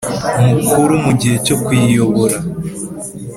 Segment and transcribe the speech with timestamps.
[0.49, 2.37] Mukuru mu gihe cyo kuyiyobora